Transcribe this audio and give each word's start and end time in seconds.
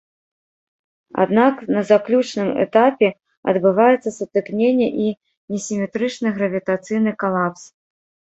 Аднак 1.23 1.55
на 1.75 1.81
заключным 1.89 2.47
этапе 2.63 3.09
адбываецца 3.53 4.09
сутыкненне 4.17 4.87
і 5.05 5.07
несіметрычны 5.57 6.27
гравітацыйны 6.39 7.11
калапс. 7.25 7.61